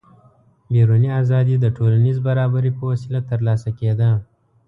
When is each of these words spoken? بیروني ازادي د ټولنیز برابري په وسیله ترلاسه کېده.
بیروني 0.73 1.09
ازادي 1.21 1.55
د 1.59 1.65
ټولنیز 1.77 2.17
برابري 2.27 2.71
په 2.77 2.83
وسیله 2.91 3.21
ترلاسه 3.31 3.69
کېده. 3.79 4.11